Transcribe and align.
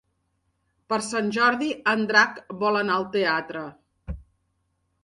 Per 0.93 0.99
Sant 1.07 1.29
Jordi 1.35 1.69
en 1.93 2.09
Drac 2.13 2.41
vol 2.65 2.81
anar 2.83 2.97
al 2.99 3.07
teatre. 3.19 3.67